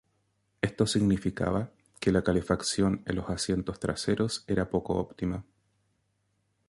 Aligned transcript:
Esto 0.63 0.87
significaba 0.87 1.69
que 1.99 2.11
la 2.11 2.23
calefacción 2.23 3.03
en 3.05 3.17
los 3.17 3.29
asientos 3.29 3.79
traseros 3.79 4.43
era 4.47 4.67
poco 4.71 4.95
óptima. 4.95 5.45